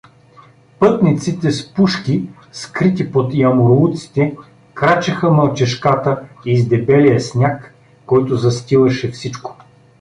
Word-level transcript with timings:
Пътниците, 0.79 1.51
с 1.51 1.73
пушки, 1.73 2.29
скрити 2.51 3.11
под 3.11 3.33
ямурлуците, 3.33 4.35
крачеха 4.73 5.29
мълчешката 5.29 6.23
из 6.45 6.67
дебелия 6.67 7.19
сняг, 7.21 7.75
който 8.05 8.35
застилаше 8.35 9.11
всичко. 9.11 9.57